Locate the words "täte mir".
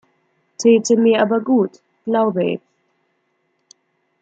0.57-1.21